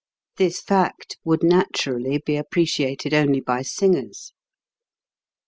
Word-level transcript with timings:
This 0.37 0.59
fact 0.61 1.17
would 1.23 1.43
naturally 1.43 2.17
be 2.17 2.35
ap 2.35 2.49
preciated 2.49 3.13
only 3.13 3.39
by 3.39 3.61
singers. 3.61 4.33